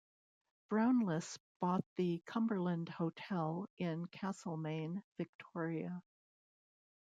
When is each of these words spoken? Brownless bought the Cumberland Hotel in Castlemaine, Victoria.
Brownless 0.71 1.37
bought 1.59 1.85
the 1.95 2.23
Cumberland 2.25 2.89
Hotel 2.89 3.69
in 3.77 4.07
Castlemaine, 4.07 5.03
Victoria. 5.19 6.01